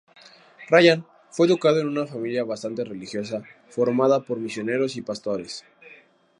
[0.69, 5.63] Ryan fue educado en una familia bastante religiosa formada por misioneros y pastores.